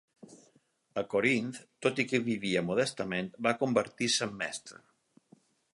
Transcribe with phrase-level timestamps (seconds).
[1.01, 4.83] A Corinth, tot i que vivia modestament, va convertir-se en mestre.